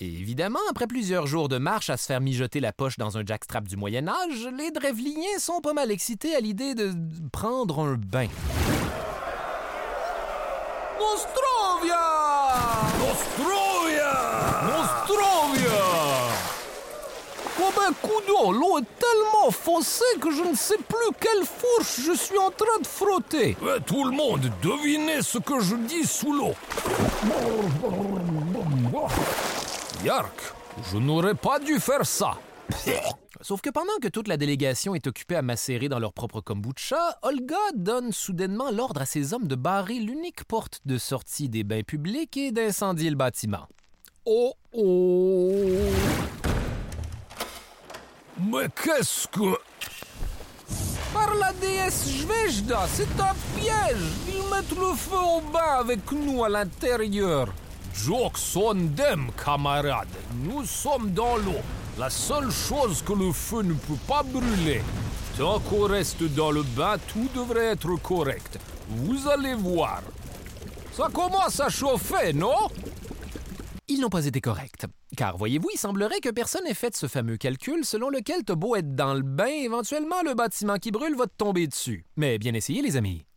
[0.00, 3.26] Et évidemment, après plusieurs jours de marche à se faire mijoter la poche dans un
[3.26, 6.94] jackstrap du Moyen Âge, les Drevliens sont pas mal excités à l'idée de
[7.32, 8.28] prendre un bain.
[11.00, 11.96] Nostrovia
[13.00, 14.12] Nostrovia
[14.68, 15.78] Nostrovia
[17.60, 22.12] Oh ben coudon, l'eau est tellement foncée que je ne sais plus quelle fourche je
[22.16, 23.56] suis en train de frotter.
[23.60, 26.54] Ouais, tout le monde, devinez ce que je dis sous l'eau.
[30.04, 30.54] Yark,
[30.92, 32.38] je n'aurais pas dû faire ça.
[33.40, 37.18] Sauf que pendant que toute la délégation est occupée à macérer dans leur propre kombucha,
[37.22, 41.82] Olga donne soudainement l'ordre à ses hommes de barrer l'unique porte de sortie des bains
[41.82, 43.66] publics et d'incendier le bâtiment.
[44.24, 45.64] Oh oh
[48.38, 49.58] Mais qu'est-ce que...
[51.12, 53.96] Par la déesse Jvejda, c'est un piège.
[54.28, 57.48] Ils mettent le feu au bain avec nous à l'intérieur.
[58.04, 60.06] Jokes on them, camarades.
[60.44, 61.60] Nous sommes dans l'eau.
[61.98, 64.82] La seule chose que le feu ne peut pas brûler.
[65.36, 68.58] Tant qu'on reste dans le bain, tout devrait être correct.
[68.88, 70.02] Vous allez voir.
[70.92, 72.68] Ça commence à chauffer, non?
[73.88, 74.86] Ils n'ont pas été corrects.
[75.16, 78.76] Car voyez-vous, il semblerait que personne ait fait ce fameux calcul selon lequel t'as beau
[78.76, 82.04] être dans le bain, éventuellement le bâtiment qui brûle va te tomber dessus.
[82.16, 83.27] Mais bien essayé, les amis.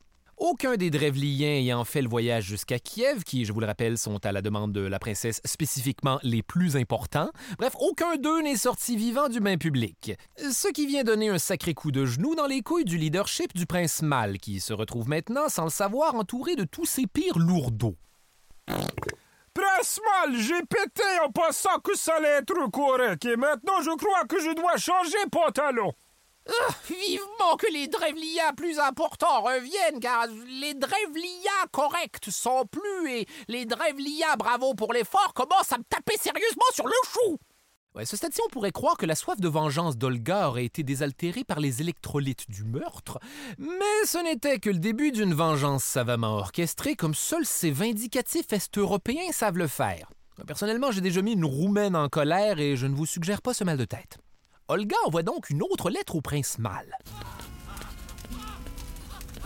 [0.41, 4.25] Aucun des Drevliens ayant fait le voyage jusqu'à Kiev, qui, je vous le rappelle, sont
[4.25, 8.97] à la demande de la princesse spécifiquement les plus importants, bref, aucun d'eux n'est sorti
[8.97, 10.13] vivant du bain public.
[10.38, 13.67] Ce qui vient donner un sacré coup de genou dans les couilles du leadership du
[13.67, 17.97] prince Mal, qui se retrouve maintenant, sans le savoir, entouré de tous ses pires lourdeaux.
[18.65, 24.25] Prince Mal, j'ai pété en pensant que ça allait être correct, et maintenant je crois
[24.27, 25.93] que je dois changer pantalon.
[26.47, 30.25] Ah, vivement que les Drevlias plus importants reviennent, car
[30.62, 36.17] les Drevlias corrects sont plus, et les Drevlias bravo pour l'effort commencent à me taper
[36.17, 37.38] sérieusement sur le chou.
[37.93, 41.43] Ouais, ce stade-ci, on pourrait croire que la soif de vengeance d'Olga aurait été désaltérée
[41.43, 43.19] par les électrolytes du meurtre,
[43.58, 49.32] mais ce n'était que le début d'une vengeance savamment orchestrée comme seuls ces vindicatifs est-européens
[49.34, 50.10] savent le faire.
[50.47, 53.65] Personnellement, j'ai déjà mis une roumaine en colère et je ne vous suggère pas ce
[53.65, 54.17] mal de tête.
[54.71, 56.97] Olga envoie donc une autre lettre au prince Mal.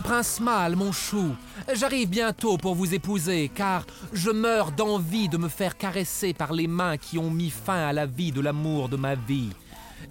[0.04, 1.34] Prince Mal, mon chou,
[1.74, 6.68] j'arrive bientôt pour vous épouser, car je meurs d'envie de me faire caresser par les
[6.68, 9.50] mains qui ont mis fin à la vie de l'amour de ma vie.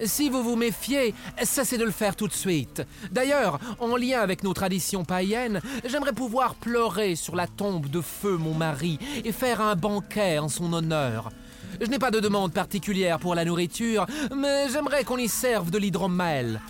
[0.04, 2.82] Si vous vous méfiez, cessez de le faire tout de suite.
[3.10, 8.36] D'ailleurs, en lien avec nos traditions païennes, j'aimerais pouvoir pleurer sur la tombe de feu
[8.36, 11.32] mon mari et faire un banquet en son honneur.
[11.80, 15.78] Je n'ai pas de demande particulière pour la nourriture, mais j'aimerais qu'on y serve de
[15.78, 16.62] l'hydromel.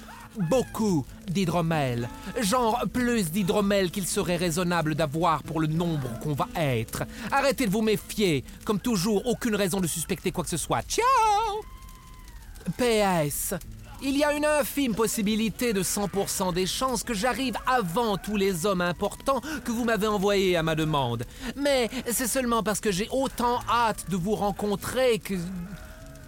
[0.50, 2.10] Beaucoup d'hydromel.
[2.42, 7.04] Genre plus d'hydromel qu'il serait raisonnable d'avoir pour le nombre qu'on va être.
[7.32, 8.44] Arrêtez de vous méfier.
[8.66, 10.82] Comme toujours, aucune raison de suspecter quoi que ce soit.
[10.84, 11.06] Ciao
[12.78, 13.54] PS.
[14.02, 18.66] Il y a une infime possibilité de 100% des chances que j'arrive avant tous les
[18.66, 21.26] hommes importants que vous m'avez envoyés à ma demande.
[21.56, 25.36] Mais c'est seulement parce que j'ai autant hâte de vous rencontrer que...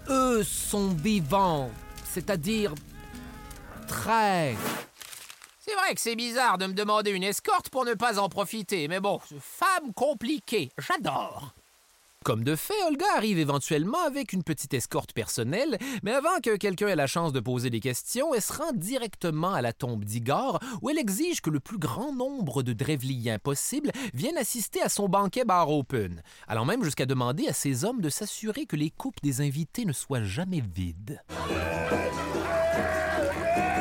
[0.09, 1.69] Eux sont vivants.
[2.05, 2.73] C'est-à-dire...
[3.87, 4.55] Très...
[5.59, 8.87] C'est vrai que c'est bizarre de me demander une escorte pour ne pas en profiter,
[8.87, 11.56] mais bon, femme compliquée, j'adore.
[12.25, 16.89] Comme de fait, Olga arrive éventuellement avec une petite escorte personnelle, mais avant que quelqu'un
[16.89, 20.59] ait la chance de poser des questions, elle se rend directement à la tombe d'Igor,
[20.81, 25.07] où elle exige que le plus grand nombre de Drevliens possible viennent assister à son
[25.07, 29.21] banquet bar open, allant même jusqu'à demander à ses hommes de s'assurer que les coupes
[29.23, 31.21] des invités ne soient jamais vides.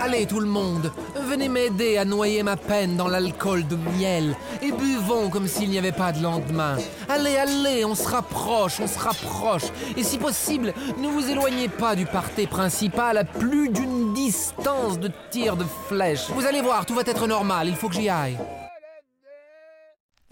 [0.06, 4.70] Allez tout le monde, venez m'aider à noyer ma peine dans l'alcool de miel et
[5.06, 6.76] comme s'il n'y avait pas de lendemain.
[7.08, 9.62] Allez, allez, on se rapproche, on se rapproche.
[9.96, 15.10] Et si possible, ne vous éloignez pas du party principal à plus d'une distance de
[15.30, 16.28] tir de flèche.
[16.30, 18.36] Vous allez voir, tout va être normal, il faut que j'y aille.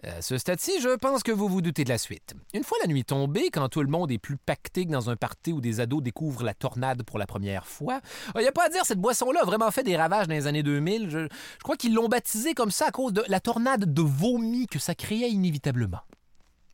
[0.07, 2.35] À ce stade-ci, je pense que vous vous doutez de la suite.
[2.53, 5.17] Une fois la nuit tombée, quand tout le monde est plus pacté que dans un
[5.17, 8.01] party où des ados découvrent la tornade pour la première fois,
[8.35, 10.47] il n'y a pas à dire, cette boisson-là a vraiment fait des ravages dans les
[10.47, 11.09] années 2000.
[11.09, 11.29] Je,
[11.63, 14.95] crois qu'ils l'ont baptisée comme ça à cause de la tornade de vomi que ça
[14.95, 16.01] créait inévitablement.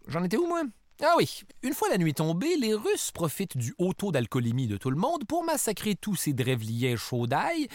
[0.08, 0.62] J'en étais où, moi?
[1.02, 4.76] Ah oui, une fois la nuit tombée, les Russes profitent du haut taux d'alcoolémie de
[4.76, 7.68] tout le monde pour massacrer tous ces drèvliers chauds d'ail,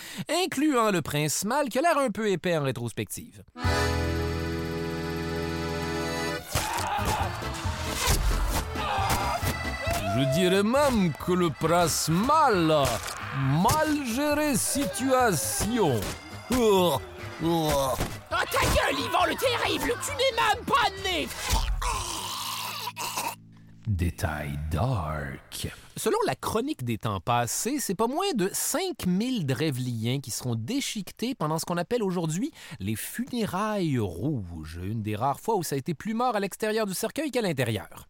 [0.44, 3.44] incluant le prince mâle qui a l'air un peu épais en rétrospective.
[10.18, 12.86] Je dirais même que le prince mal
[13.62, 16.00] mal géré situation.
[16.54, 16.98] Oh,
[17.44, 17.70] oh.
[18.32, 21.28] Oh, ta gueule, Yvan le terrible Tu n'es même pas né
[23.88, 25.68] Dark.
[25.96, 31.36] Selon la chronique des temps passés, c'est pas moins de 5000 drèvliens qui seront déchiquetés
[31.36, 35.78] pendant ce qu'on appelle aujourd'hui les funérailles rouges, une des rares fois où ça a
[35.78, 38.08] été plus mort à l'extérieur du cercueil qu'à l'intérieur.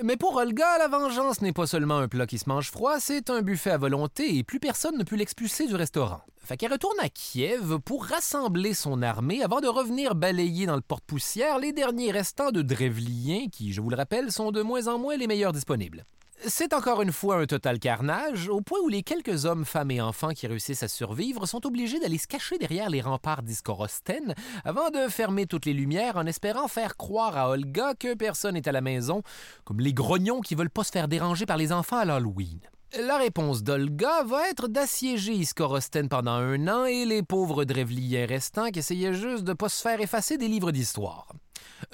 [0.00, 3.30] Mais pour Olga, la vengeance n'est pas seulement un plat qui se mange froid, c'est
[3.30, 6.22] un buffet à volonté et plus personne ne peut l'expulser du restaurant.
[6.38, 10.80] Fait qu'elle retourne à Kiev pour rassembler son armée avant de revenir balayer dans le
[10.80, 14.98] porte-poussière les derniers restants de Drevliens qui, je vous le rappelle, sont de moins en
[14.98, 16.04] moins les meilleurs disponibles.
[16.44, 20.00] C'est encore une fois un total carnage, au point où les quelques hommes, femmes et
[20.00, 24.90] enfants qui réussissent à survivre sont obligés d'aller se cacher derrière les remparts d'Iskorosten avant
[24.90, 28.72] de fermer toutes les lumières en espérant faire croire à Olga que personne n'est à
[28.72, 29.22] la maison,
[29.64, 32.58] comme les grognons qui veulent pas se faire déranger par les enfants à l'Halloween.
[33.00, 38.70] La réponse d'Olga va être d'assiéger Iskorosten pendant un an et les pauvres Drevliens restants
[38.70, 41.32] qui essayaient juste de pas se faire effacer des livres d'histoire.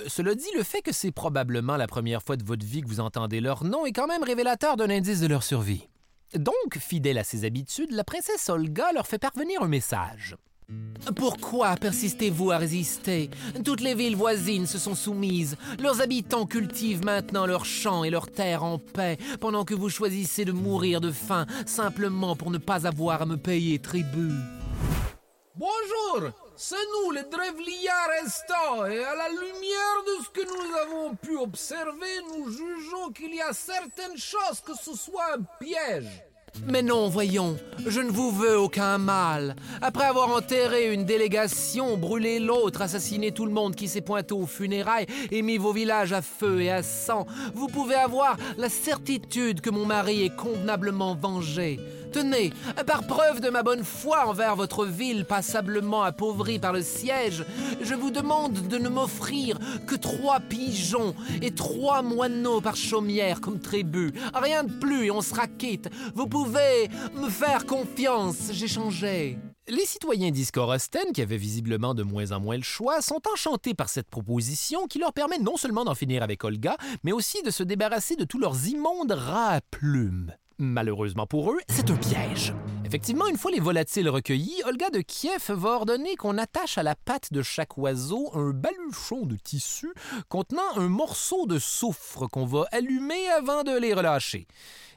[0.00, 2.88] Euh, Cela dit, le fait que c'est probablement la première fois de votre vie que
[2.88, 5.88] vous entendez leur nom est quand même révélateur d'un indice de leur survie.
[6.34, 10.37] Donc, fidèle à ses habitudes, la princesse Olga leur fait parvenir un message.
[11.16, 13.31] Pourquoi persistez-vous à résister?
[13.64, 15.57] Toutes les villes voisines se sont soumises.
[15.81, 20.44] Leurs habitants cultivent maintenant leurs champs et leurs terres en paix, pendant que vous choisissez
[20.44, 24.35] de mourir de faim simplement pour ne pas avoir à me payer tribut.
[25.54, 31.16] Bonjour, c'est nous les Drevliens restants, et à la lumière de ce que nous avons
[31.16, 36.27] pu observer, nous jugeons qu'il y a certaines choses que ce soit un piège.
[36.66, 37.56] Mais non, voyons,
[37.87, 39.56] je ne vous veux aucun mal.
[39.80, 44.46] Après avoir enterré une délégation, brûlé l'autre, assassiné tout le monde qui s'est pointé aux
[44.46, 49.61] funérailles et mis vos villages à feu et à sang, vous pouvez avoir la certitude
[49.61, 51.78] que mon mari est convenablement vengé.
[52.12, 52.53] Tenez,
[52.87, 57.44] par preuve de ma bonne foi envers votre ville passablement appauvrie par le siège,
[57.83, 63.61] je vous demande de ne m'offrir que trois pigeons et trois moineaux par chaumière comme
[63.61, 64.12] tribut.
[64.35, 65.88] Rien de plus et on sera quitte.
[66.14, 69.38] Vous pouvez me faire confiance, j'ai changé.
[69.71, 73.90] Les citoyens d'Iskorosten, qui avaient visiblement de moins en moins le choix, sont enchantés par
[73.90, 77.62] cette proposition qui leur permet non seulement d'en finir avec Olga, mais aussi de se
[77.62, 80.33] débarrasser de tous leurs immondes rats à plumes.
[80.61, 82.53] Malheureusement pour eux, c'est un piège.
[82.85, 86.97] Effectivement, une fois les volatiles recueillis, Olga de Kiev va ordonner qu'on attache à la
[86.97, 89.92] patte de chaque oiseau un baluchon de tissu
[90.29, 94.49] contenant un morceau de soufre qu'on va allumer avant de les relâcher.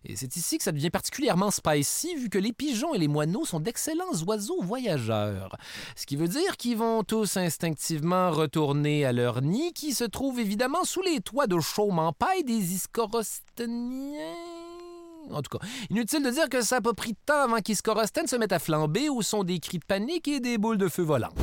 [0.04, 3.46] Et c'est ici que ça devient particulièrement spicy vu que les pigeons et les moineaux
[3.46, 5.56] sont d'excellents oiseaux voyageurs.
[5.96, 10.40] Ce qui veut dire qu'ils vont tous instinctivement retourner à leur nid qui se trouve
[10.40, 14.71] évidemment sous les toits de chaume en paille des Iscorosteniens.
[15.30, 18.28] En tout cas, inutile de dire que ça n'a pas pris de temps avant qu'Iscorosten
[18.28, 21.04] se mette à flamber où sont des cris de panique et des boules de feu
[21.04, 21.36] volantes.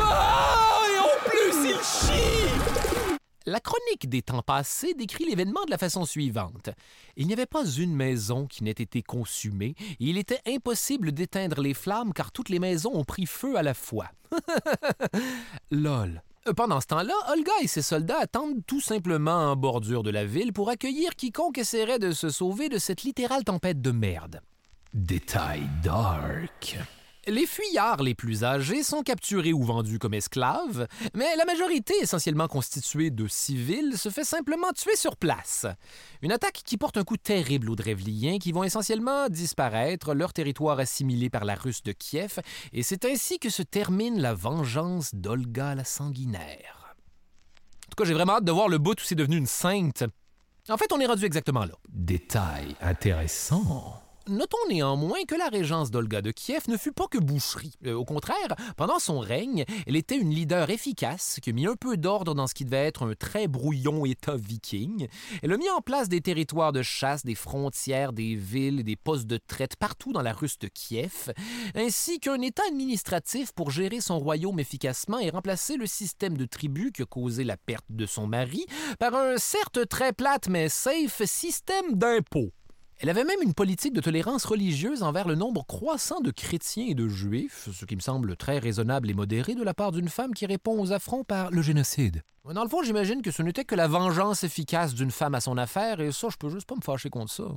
[0.00, 2.50] Ah Et en plus, il chie
[3.46, 6.70] La chronique des temps passés décrit l'événement de la façon suivante.
[7.16, 11.60] Il n'y avait pas une maison qui n'ait été consumée, et il était impossible d'éteindre
[11.60, 14.08] les flammes car toutes les maisons ont pris feu à la fois.
[15.70, 16.22] Lol.
[16.56, 20.52] Pendant ce temps-là, Olga et ses soldats attendent tout simplement en bordure de la ville
[20.52, 24.40] pour accueillir quiconque essaierait de se sauver de cette littérale tempête de merde.
[24.92, 26.78] Détail dark.
[27.28, 32.48] Les fuyards les plus âgés sont capturés ou vendus comme esclaves, mais la majorité, essentiellement
[32.48, 35.66] constituée de civils, se fait simplement tuer sur place.
[36.22, 40.80] Une attaque qui porte un coup terrible aux Drevliens qui vont essentiellement disparaître, leur territoire
[40.80, 42.40] assimilé par la Russe de Kiev,
[42.72, 46.96] et c'est ainsi que se termine la vengeance d'Olga la sanguinaire.
[47.86, 50.02] En tout cas, j'ai vraiment hâte de voir le bout où c'est devenu une sainte.
[50.68, 51.74] En fait, on est rendu exactement là.
[51.88, 54.02] Détail intéressant.
[54.28, 57.74] Notons néanmoins que la régence d'Olga de Kiev ne fut pas que boucherie.
[57.86, 61.74] Euh, au contraire, pendant son règne, elle était une leader efficace qui a mis un
[61.74, 65.08] peu d'ordre dans ce qui devait être un très brouillon État viking.
[65.42, 69.26] Elle a mis en place des territoires de chasse, des frontières, des villes des postes
[69.26, 71.32] de traite partout dans la Russe de Kiev,
[71.74, 76.92] ainsi qu'un État administratif pour gérer son royaume efficacement et remplacer le système de tribus
[76.92, 78.66] qui a causé la perte de son mari
[78.98, 82.52] par un certes très plate mais safe système d'impôts.
[83.02, 86.94] Elle avait même une politique de tolérance religieuse envers le nombre croissant de chrétiens et
[86.94, 90.32] de juifs, ce qui me semble très raisonnable et modéré de la part d'une femme
[90.32, 92.22] qui répond aux affronts par le génocide.
[92.44, 95.58] Dans le fond, j'imagine que ce n'était que la vengeance efficace d'une femme à son
[95.58, 97.48] affaire, et ça, je peux juste pas me fâcher contre ça.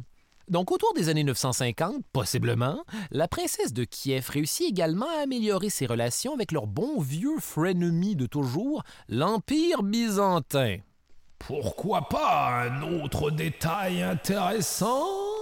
[0.47, 5.85] Donc, autour des années 950, possiblement, la princesse de Kiev réussit également à améliorer ses
[5.85, 10.77] relations avec leur bon vieux frenemy de toujours, l'Empire byzantin.
[11.37, 15.34] Pourquoi pas un autre détail intéressant?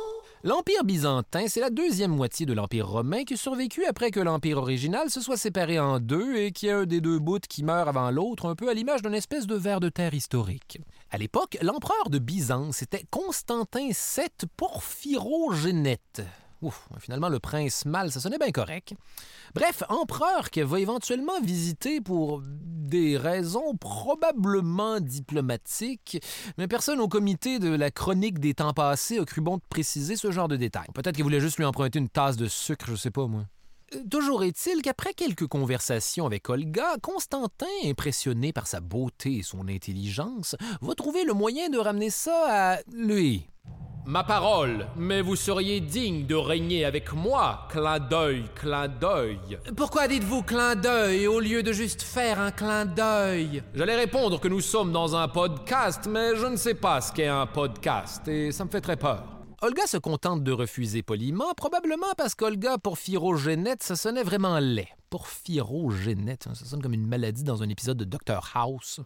[0.46, 4.58] L'Empire byzantin, c'est la deuxième moitié de l'Empire romain qui a survécu après que l'Empire
[4.58, 7.64] original se soit séparé en deux et qu'il y a un des deux bouts qui
[7.64, 10.80] meurt avant l'autre, un peu à l'image d'une espèce de ver de terre historique.
[11.12, 16.24] À l'époque, l'empereur de Byzance était Constantin VII Porphyrogénète.
[16.64, 18.94] Ouf, finalement, le prince mal, ça sonnait bien correct.
[19.54, 26.24] Bref, empereur qui va éventuellement visiter pour des raisons probablement diplomatiques,
[26.58, 30.16] mais personne au comité de la chronique des temps passés a cru bon de préciser
[30.16, 30.88] ce genre de détails.
[30.94, 33.44] Peut-être qu'il voulait juste lui emprunter une tasse de sucre, je sais pas moi.
[33.94, 39.68] Euh, toujours est-il qu'après quelques conversations avec Olga, Constantin, impressionné par sa beauté et son
[39.68, 43.50] intelligence, va trouver le moyen de ramener ça à lui.
[44.06, 49.40] Ma parole, mais vous seriez digne de régner avec moi, clin d'œil, clin d'œil.
[49.78, 53.64] Pourquoi dites-vous clin d'œil au lieu de juste faire un clin d'œil?
[53.74, 57.30] J'allais répondre que nous sommes dans un podcast, mais je ne sais pas ce qu'est
[57.30, 59.24] un podcast, et ça me fait très peur.
[59.62, 64.90] Olga se contente de refuser poliment, probablement parce qu'Olga Porphyrogénète, ça sonnait vraiment laid.
[65.12, 69.00] Porphyrogénète, ça sonne comme une maladie dans un épisode de Doctor House.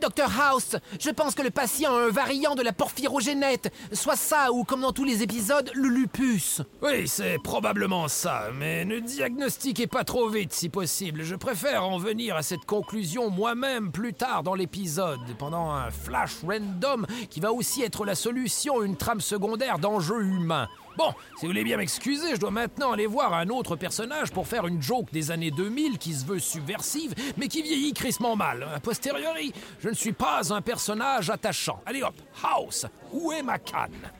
[0.00, 4.50] Dr House, je pense que le patient a un variant de la porphyrogénète, soit ça
[4.50, 6.62] ou comme dans tous les épisodes, le lupus.
[6.82, 11.22] Oui, c'est probablement ça, mais ne diagnostiquez pas trop vite si possible.
[11.22, 16.36] Je préfère en venir à cette conclusion moi-même plus tard dans l'épisode, pendant un flash
[16.46, 20.68] random qui va aussi être la solution à une trame secondaire d'enjeux humains.
[21.00, 24.46] Bon, si vous voulez bien m'excuser, je dois maintenant aller voir un autre personnage pour
[24.46, 28.66] faire une joke des années 2000 qui se veut subversive, mais qui vieillit crissement mal.
[28.74, 31.80] A posteriori, je ne suis pas un personnage attachant.
[31.86, 32.12] Allez hop,
[32.44, 32.84] House,
[33.14, 34.10] où est ma canne?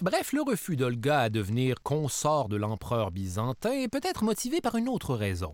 [0.00, 4.88] Bref, le refus d'Olga à devenir consort de l'empereur byzantin est peut-être motivé par une
[4.88, 5.52] autre raison.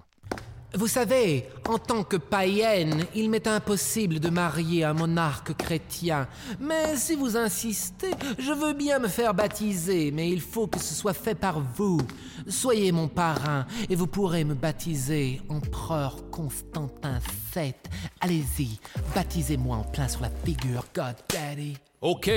[0.77, 6.29] Vous savez, en tant que païenne, il m'est impossible de marier un monarque chrétien.
[6.61, 10.93] Mais si vous insistez, je veux bien me faire baptiser, mais il faut que ce
[10.93, 11.99] soit fait par vous.
[12.47, 17.21] Soyez mon parrain et vous pourrez me baptiser empereur Constantin
[17.55, 17.73] VII.
[18.21, 18.79] Allez-y,
[19.15, 21.79] baptisez-moi en plein sur la figure, God Daddy.
[22.03, 22.31] Ok,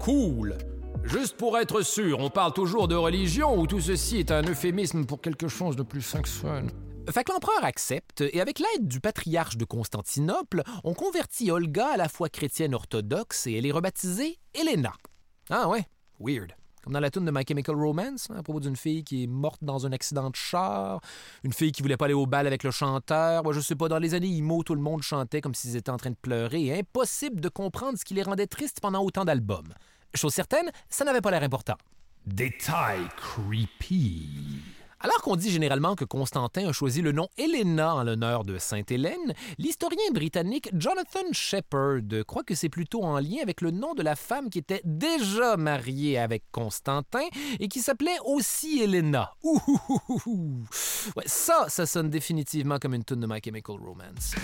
[0.00, 0.58] cool.
[1.04, 5.04] Juste pour être sûr, on parle toujours de religion ou tout ceci est un euphémisme
[5.04, 6.64] pour quelque chose de plus que
[7.12, 11.96] fait que l'empereur accepte, et avec l'aide du patriarche de Constantinople, on convertit Olga à
[11.96, 14.92] la foi chrétienne orthodoxe et elle est rebaptisée Helena.
[15.50, 15.86] Ah ouais,
[16.20, 16.54] weird.
[16.82, 19.26] Comme dans la tune de My Chemical Romance, hein, à propos d'une fille qui est
[19.26, 21.00] morte dans un accident de char,
[21.42, 23.42] une fille qui voulait pas aller au bal avec le chanteur.
[23.42, 25.90] Moi, je sais pas, dans les années IMO, tout le monde chantait comme s'ils étaient
[25.90, 26.78] en train de pleurer.
[26.78, 29.72] Impossible de comprendre ce qui les rendait tristes pendant autant d'albums.
[30.14, 31.76] Chose certaine, ça n'avait pas l'air important.
[32.26, 34.43] Détail creepy.
[35.04, 39.34] Alors qu'on dit généralement que Constantin a choisi le nom Helena en l'honneur de Sainte-Hélène,
[39.58, 44.16] l'historien britannique Jonathan Shepherd croit que c'est plutôt en lien avec le nom de la
[44.16, 47.26] femme qui était déjà mariée avec Constantin
[47.60, 49.30] et qui s'appelait aussi Helena.
[49.42, 54.34] Ouais, ça, ça sonne définitivement comme une tune de My Chemical Romance.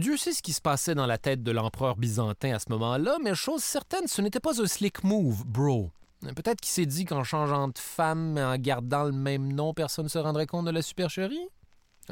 [0.00, 3.18] Dieu sait ce qui se passait dans la tête de l'empereur byzantin à ce moment-là,
[3.22, 5.90] mais chose certaine, ce n'était pas un slick move, bro.
[6.22, 10.06] Peut-être qu'il s'est dit qu'en changeant de femme et en gardant le même nom, personne
[10.06, 11.50] ne se rendrait compte de la supercherie?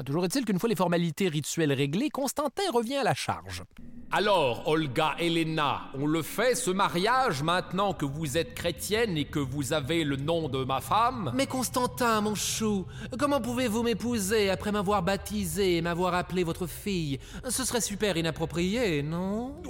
[0.05, 3.63] Toujours est-il qu'une fois les formalités rituelles réglées, Constantin revient à la charge.
[4.11, 9.37] Alors, Olga Helena, on le fait ce mariage maintenant que vous êtes chrétienne et que
[9.37, 11.31] vous avez le nom de ma femme?
[11.35, 12.87] Mais Constantin, mon chou,
[13.19, 17.19] comment pouvez-vous m'épouser après m'avoir baptisé et m'avoir appelé votre fille?
[17.49, 19.61] Ce serait super inapproprié, non?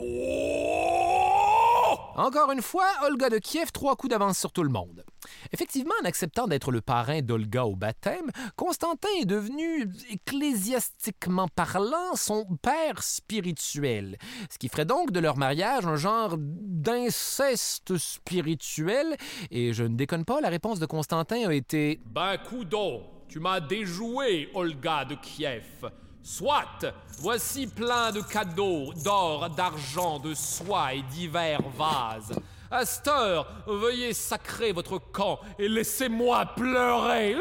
[2.15, 5.03] Encore une fois, Olga de Kiev, trois coups d'avance sur tout le monde.
[5.51, 12.45] Effectivement, en acceptant d'être le parrain d'Olga au baptême, Constantin est devenu, ecclésiastiquement parlant, son
[12.61, 14.17] père spirituel,
[14.49, 19.15] ce qui ferait donc de leur mariage un genre d'inceste spirituel,
[19.51, 23.59] et je ne déconne pas, la réponse de Constantin a été Ben, coudon, tu m'as
[23.59, 25.89] déjoué, Olga de Kiev.
[26.21, 26.85] Soit,
[27.19, 32.33] voici plein de cadeaux, d'or, d'argent, de soie et divers vases.
[32.71, 37.35] À cette heure, veuillez sacrer votre camp et laissez-moi pleurer.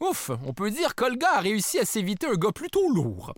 [0.00, 3.32] Ouf, on peut dire qu'Olga a réussi à s'éviter un gars plutôt lourd.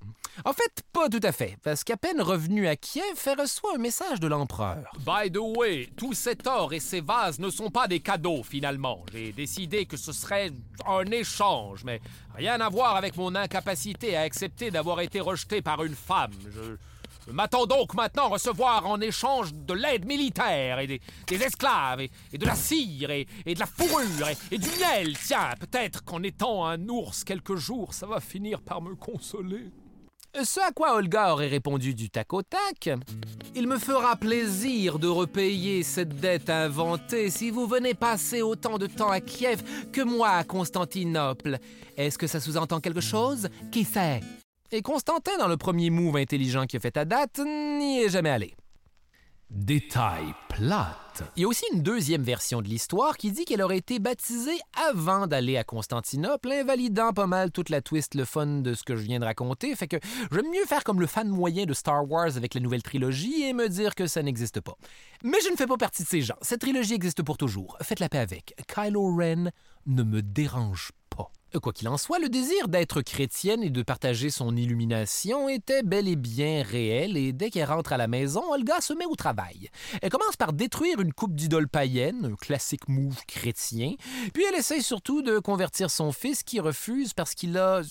[0.44, 3.78] En fait, pas tout à fait, parce qu'à peine revenu à Kiev, elle reçoit un
[3.78, 4.90] message de l'empereur.
[4.98, 9.04] By the way, tout cet or et ces vases ne sont pas des cadeaux finalement.
[9.12, 10.50] J'ai décidé que ce serait
[10.86, 12.00] un échange, mais
[12.34, 16.32] rien à voir avec mon incapacité à accepter d'avoir été rejeté par une femme.
[16.50, 21.00] Je, m'attends donc maintenant à recevoir en échange de l'aide militaire et des,
[21.42, 25.16] esclaves et, de la cire et, et de la fourrure et, et du miel.
[25.16, 29.70] Tiens, peut-être qu'en étant un ours quelques jours, ça va finir par me consoler.
[30.42, 32.90] Ce à quoi Olga aurait répondu du tac au tac
[33.54, 38.86] Il me fera plaisir de repayer cette dette inventée si vous venez passer autant de
[38.86, 39.62] temps à Kiev
[39.92, 41.58] que moi à Constantinople.
[41.96, 43.48] Est-ce que ça sous-entend quelque chose?
[43.70, 44.20] Qui sait?
[44.72, 48.30] Et Constantin, dans le premier move intelligent qui a fait à date, n'y est jamais
[48.30, 48.56] allé.
[49.54, 51.22] Détail plate.
[51.36, 54.58] Il y a aussi une deuxième version de l'histoire qui dit qu'elle aurait été baptisée
[54.90, 58.96] avant d'aller à Constantinople, invalidant pas mal toute la twist, le fun de ce que
[58.96, 59.76] je viens de raconter.
[59.76, 59.98] Fait que
[60.32, 63.52] j'aime mieux faire comme le fan moyen de Star Wars avec la nouvelle trilogie et
[63.52, 64.74] me dire que ça n'existe pas.
[65.22, 66.34] Mais je ne fais pas partie de ces gens.
[66.42, 67.76] Cette trilogie existe pour toujours.
[67.80, 68.56] Faites la paix avec.
[68.66, 69.52] Kylo Ren
[69.86, 71.03] ne me dérange pas.
[71.62, 76.08] Quoi qu'il en soit, le désir d'être chrétienne et de partager son illumination était bel
[76.08, 79.70] et bien réel et dès qu'elle rentre à la maison, Olga se met au travail.
[80.02, 83.94] Elle commence par détruire une coupe d'idoles païennes, un classique move chrétien,
[84.32, 87.82] puis elle essaye surtout de convertir son fils qui refuse parce qu'il a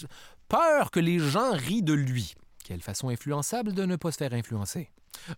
[0.49, 2.35] peur que les gens rient de lui.
[2.65, 4.89] Quelle façon influençable de ne pas se faire influencer.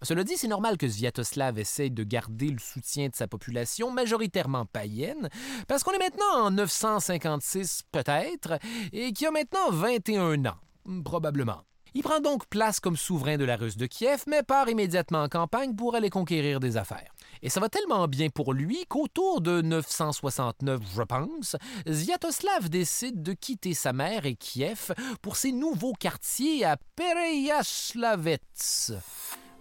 [0.02, 4.66] Cela dit, c'est normal que Sviatoslav essaye de garder le soutien de sa population majoritairement
[4.66, 5.30] païenne,
[5.68, 8.60] parce qu'on est maintenant en 956 peut-être,
[8.94, 10.58] et qui a maintenant 21 ans,
[11.04, 11.62] probablement.
[11.98, 15.30] Il prend donc place comme souverain de la Russe de Kiev, mais part immédiatement en
[15.30, 17.16] campagne pour aller conquérir des affaires.
[17.42, 21.56] Et ça va tellement bien pour lui qu'autour de 969, je pense,
[21.90, 28.40] Sviatoslav décide de quitter sa mère et Kiev pour ses nouveaux quartiers à Pereyaslavets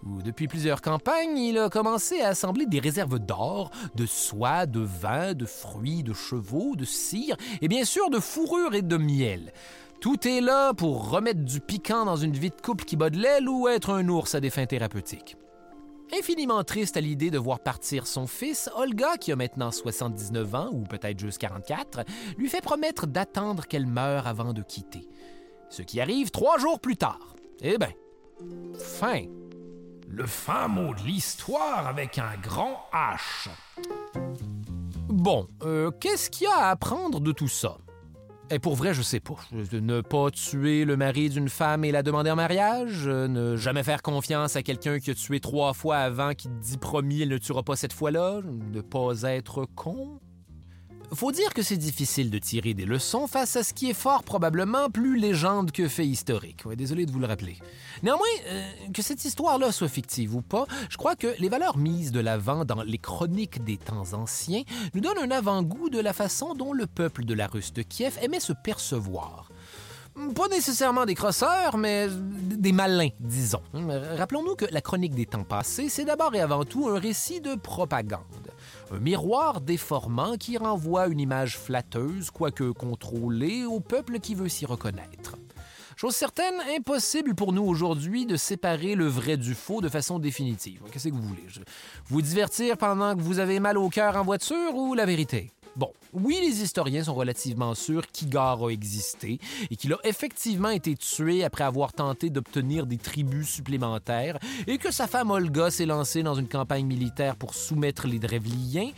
[0.05, 5.33] depuis plusieurs campagnes, il a commencé à assembler des réserves d'or, de soie, de vin,
[5.33, 9.51] de fruits, de chevaux, de cire et bien sûr de fourrure et de miel.
[10.01, 13.49] Tout est là pour remettre du piquant dans une vie de couple qui bat l'aile
[13.49, 15.37] ou être un ours à des fins thérapeutiques.
[16.13, 20.69] Infiniment triste à l'idée de voir partir son fils, Olga, qui a maintenant 79 ans,
[20.71, 22.01] ou peut-être juste 44,
[22.37, 25.07] lui fait promettre d'attendre qu'elle meure avant de quitter.
[25.69, 27.35] Ce qui arrive trois jours plus tard.
[27.61, 27.89] Eh bien,
[28.77, 29.23] fin.
[30.07, 33.49] Le fin mot de l'histoire avec un grand H.
[35.07, 37.77] Bon, euh, qu'est-ce qu'il y a à apprendre de tout ça?
[38.51, 39.35] Et pour vrai, je sais pas.
[39.51, 44.03] Ne pas tuer le mari d'une femme et la demander en mariage, ne jamais faire
[44.03, 47.63] confiance à quelqu'un qui a tué trois fois avant qui dit promis elle ne tuera
[47.63, 50.19] pas cette fois-là, ne pas être con.
[51.13, 54.23] Faut dire que c'est difficile de tirer des leçons face à ce qui est fort
[54.23, 56.63] probablement plus légende que fait historique.
[56.75, 57.57] Désolé de vous le rappeler.
[58.03, 62.11] Néanmoins, euh, que cette histoire-là soit fictive ou pas, je crois que les valeurs mises
[62.11, 66.53] de l'avant dans les chroniques des temps anciens nous donnent un avant-goût de la façon
[66.53, 69.49] dont le peuple de la Russe de Kiev aimait se percevoir.
[70.33, 73.61] Pas nécessairement des crosseurs, mais des malins, disons.
[73.73, 77.55] Rappelons-nous que la chronique des temps passés, c'est d'abord et avant tout un récit de
[77.55, 78.21] propagande.
[78.91, 84.65] Un miroir déformant qui renvoie une image flatteuse, quoique contrôlée, au peuple qui veut s'y
[84.65, 85.37] reconnaître.
[85.95, 90.81] Chose certaine, impossible pour nous aujourd'hui de séparer le vrai du faux de façon définitive.
[90.91, 91.47] Qu'est-ce que vous voulez?
[92.07, 95.51] Vous divertir pendant que vous avez mal au cœur en voiture ou la vérité?
[95.75, 100.95] Bon, oui, les historiens sont relativement sûrs qu'Igor a existé et qu'il a effectivement été
[100.95, 106.23] tué après avoir tenté d'obtenir des tribus supplémentaires et que sa femme Olga s'est lancée
[106.23, 108.91] dans une campagne militaire pour soumettre les Drevliens.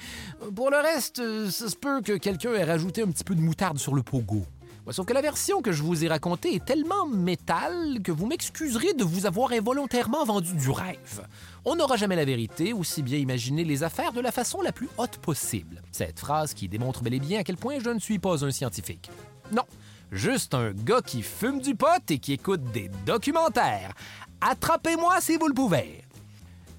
[0.55, 3.79] Pour le reste, ça se peut que quelqu'un ait rajouté un petit peu de moutarde
[3.79, 4.45] sur le pogo.
[4.89, 8.93] Sauf que la version que je vous ai racontée est tellement métal que vous m'excuserez
[8.93, 11.27] de vous avoir involontairement vendu du rêve.
[11.65, 14.89] On n'aura jamais la vérité, aussi bien imaginer les affaires de la façon la plus
[14.97, 15.81] haute possible.
[15.91, 18.51] Cette phrase qui démontre bel et bien à quel point je ne suis pas un
[18.51, 19.09] scientifique.
[19.51, 19.63] Non,
[20.11, 23.91] Juste un gars qui fume du pot et qui écoute des documentaires.
[24.39, 26.06] Attrapez-moi si vous le pouvez.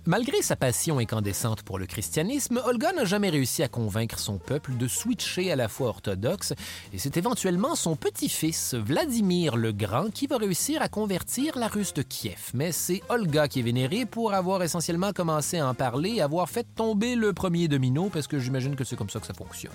[0.09, 4.75] Malgré sa passion incandescente pour le christianisme, Olga n'a jamais réussi à convaincre son peuple
[4.79, 6.55] de switcher à la foi orthodoxe,
[6.95, 11.93] et c'est éventuellement son petit-fils, Vladimir le Grand, qui va réussir à convertir la Russe
[11.93, 12.53] de Kiev.
[12.55, 16.49] Mais c'est Olga qui est vénérée pour avoir essentiellement commencé à en parler et avoir
[16.49, 19.75] fait tomber le premier domino, parce que j'imagine que c'est comme ça que ça fonctionne.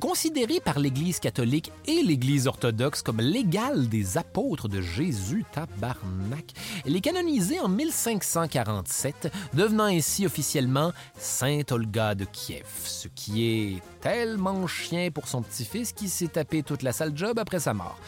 [0.00, 6.52] Considéré par l'Église catholique et l'Église orthodoxe comme l'égal des apôtres de Jésus tabarnak,
[6.84, 13.82] elle est canonisée en 1547, devenant ainsi officiellement Sainte Olga de Kiev, ce qui est
[14.00, 17.98] tellement chien pour son petit-fils qui s'est tapé toute la sale job après sa mort.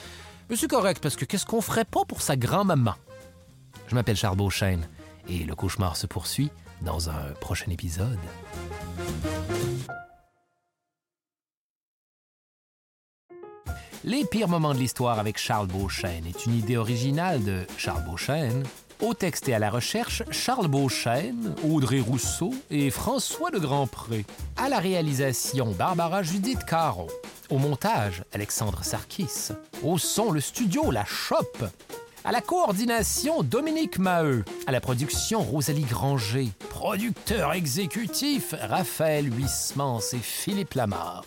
[0.51, 2.95] Mais c'est correct parce que qu'est-ce qu'on ferait pas pour sa grand-maman?
[3.89, 4.89] Je m'appelle Charles Beauchesne
[5.28, 6.51] et le cauchemar se poursuit
[6.82, 8.18] dans un prochain épisode.
[14.07, 18.62] Les pires moments de l'histoire avec Charles Beauchesne est une idée originale de Charles Beauchesne.
[19.00, 24.26] Au texte et à la recherche, Charles Beauchesne, Audrey Rousseau et François de Grandpré.
[24.59, 27.09] À la réalisation, Barbara Judith Caro.
[27.48, 29.52] Au montage, Alexandre Sarkis.
[29.82, 31.64] Au son, le studio La Chope.
[32.27, 34.47] À la coordination, Dominique Maheu.
[34.66, 36.49] À la production, Rosalie Granger.
[36.70, 41.27] Producteur exécutif, Raphaël Huismans et Philippe Lamarre.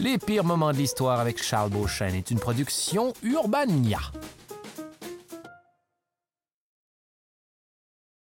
[0.00, 4.00] Les pires moments de l'histoire avec Charles Beauchesne est une production Urbania.